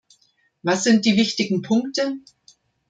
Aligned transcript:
Was 0.63 0.83
sind 0.83 1.05
die 1.05 1.15
wichtigen 1.15 1.61
Punkte? 1.61 2.17